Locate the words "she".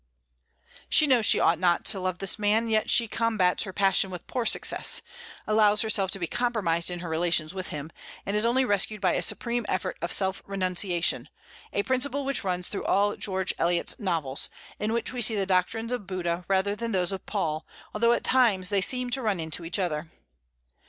0.89-1.05, 1.27-1.39, 2.89-3.07